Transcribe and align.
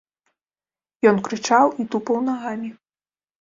Ён 1.09 1.19
крычаў 1.27 1.65
і 1.85 1.85
тупаў 1.97 2.17
нагамі. 2.31 2.73